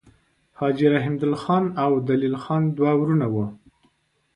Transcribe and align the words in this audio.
حاجي 0.57 0.87
رحمدل 0.95 1.33
خان 1.41 1.63
او 1.83 1.91
دلیل 2.09 2.35
خان 2.43 2.63
دوه 2.77 2.91
وړونه 2.99 3.27
وه. 3.33 3.47